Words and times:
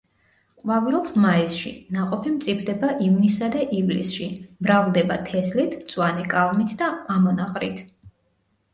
ყვავილობს 0.61 1.11
მაისში, 1.25 1.73
ნაყოფი 1.97 2.31
მწიფდება 2.37 2.89
ივნისსა 3.09 3.51
და 3.57 3.63
ივლისში, 3.81 4.31
მრავლდება 4.67 5.21
თესლით, 5.31 5.79
მწვანე 5.85 6.29
კალმით 6.37 6.77
და 6.85 6.93
ამონაყრით. 7.21 7.89